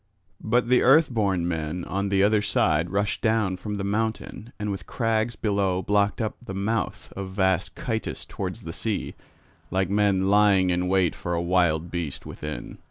[0.43, 4.87] But the Earthborn men on the other side rushed down from the mountain and with
[4.87, 9.13] crags below blocked up the mouth of vast Chytus towards the sea,
[9.69, 12.79] like men lying in wait for a wild beast within.